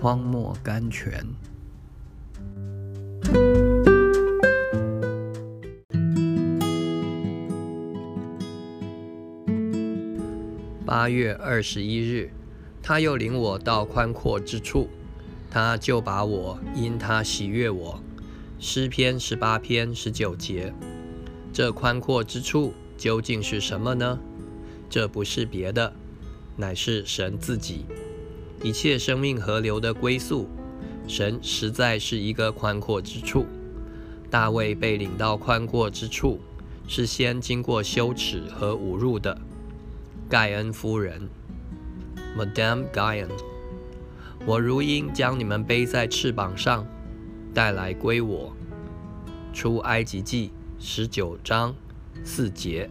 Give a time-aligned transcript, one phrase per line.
[0.00, 1.22] 荒漠甘泉。
[10.86, 12.30] 八月二十一日，
[12.82, 14.88] 他又领我到宽阔之处，
[15.50, 18.02] 他就把我因他喜悦我。
[18.58, 20.72] 诗篇十八篇十九节。
[21.52, 24.18] 这宽阔之处究竟是什么呢？
[24.88, 25.92] 这不是别的，
[26.56, 27.84] 乃是神自己。
[28.62, 30.46] 一切生命河流的归宿，
[31.08, 33.46] 神实在是一个宽阔之处。
[34.30, 36.38] 大卫被领到宽阔之处，
[36.86, 39.40] 是先经过羞耻和侮辱的。
[40.28, 41.28] 盖恩夫人
[42.36, 43.30] ，Madame Guyon，
[44.46, 46.86] 我如鹰将你们背在翅膀上，
[47.54, 48.54] 带来归我。
[49.52, 51.74] 出埃及记十九章
[52.22, 52.88] 四节。